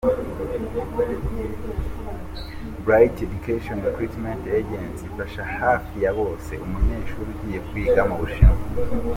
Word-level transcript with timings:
Bright 2.83 3.21
Education 3.21 3.75
Recruitment 3.85 4.41
Agency 4.59 5.05
ifasha 5.05 5.43
hafi 5.59 5.95
ya 6.03 6.11
byose 6.17 6.51
umunyeshuri 6.65 7.29
ugiye 7.35 7.59
kwiga 7.67 8.01
mu 8.09 8.15
Bushinwa. 8.21 8.57